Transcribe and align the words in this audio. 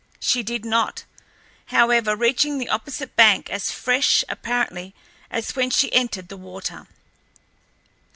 She 0.19 0.41
did 0.41 0.65
not, 0.65 1.03
however, 1.67 2.15
reaching 2.15 2.57
the 2.57 2.69
opposite 2.69 3.15
bank 3.15 3.51
as 3.51 3.69
fresh, 3.69 4.23
apparently, 4.27 4.95
as 5.29 5.55
when 5.55 5.69
she 5.69 5.93
entered 5.93 6.27
the 6.27 6.37
water. 6.37 6.87